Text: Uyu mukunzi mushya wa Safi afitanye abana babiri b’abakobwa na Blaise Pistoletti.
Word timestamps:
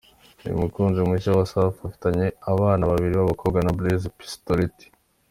Uyu 0.43 0.61
mukunzi 0.61 0.99
mushya 1.07 1.31
wa 1.39 1.45
Safi 1.51 1.79
afitanye 1.89 2.27
abana 2.51 2.83
babiri 2.91 3.13
b’abakobwa 3.15 3.59
na 3.61 3.71
Blaise 3.77 4.07
Pistoletti. 4.17 4.85